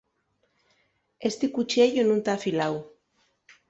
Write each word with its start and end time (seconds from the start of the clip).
Esti 1.29 1.47
cuchiellu 1.55 2.01
nun 2.07 2.19
ta 2.25 2.31
afiláu. 2.37 2.75